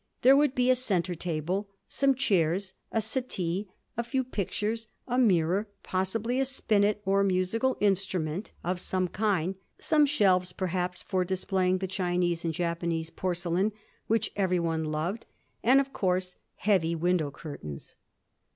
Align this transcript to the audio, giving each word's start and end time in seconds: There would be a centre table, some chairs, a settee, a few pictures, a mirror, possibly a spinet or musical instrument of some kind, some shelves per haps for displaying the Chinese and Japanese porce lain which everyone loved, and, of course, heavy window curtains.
There 0.23 0.35
would 0.35 0.55
be 0.55 0.71
a 0.71 0.75
centre 0.75 1.13
table, 1.13 1.69
some 1.87 2.15
chairs, 2.15 2.73
a 2.91 3.01
settee, 3.01 3.69
a 3.95 4.01
few 4.03 4.23
pictures, 4.23 4.87
a 5.07 5.19
mirror, 5.19 5.67
possibly 5.83 6.39
a 6.39 6.45
spinet 6.45 7.03
or 7.05 7.23
musical 7.23 7.77
instrument 7.79 8.51
of 8.63 8.79
some 8.79 9.07
kind, 9.07 9.53
some 9.77 10.07
shelves 10.07 10.53
per 10.53 10.65
haps 10.73 11.03
for 11.03 11.23
displaying 11.23 11.77
the 11.77 11.87
Chinese 11.87 12.43
and 12.43 12.55
Japanese 12.55 13.11
porce 13.11 13.45
lain 13.45 13.73
which 14.07 14.31
everyone 14.35 14.85
loved, 14.85 15.27
and, 15.61 15.79
of 15.79 15.93
course, 15.93 16.35
heavy 16.55 16.95
window 16.95 17.29
curtains. 17.29 17.95